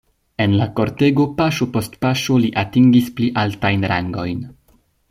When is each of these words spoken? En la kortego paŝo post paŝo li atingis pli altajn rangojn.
En 0.45 0.53
la 0.61 0.67
kortego 0.79 1.27
paŝo 1.41 1.67
post 1.75 1.99
paŝo 2.07 2.41
li 2.45 2.51
atingis 2.65 3.13
pli 3.21 3.31
altajn 3.45 3.89
rangojn. 3.95 4.43